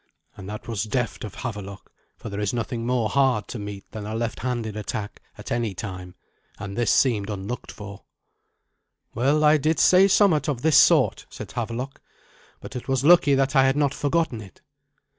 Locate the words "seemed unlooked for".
6.89-8.03